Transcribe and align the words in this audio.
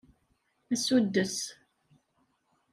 Asuddes. 0.73 1.35